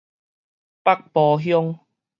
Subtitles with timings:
[0.81, 1.79] 北埔鄉